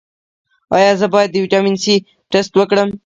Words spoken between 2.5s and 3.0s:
وکړم؟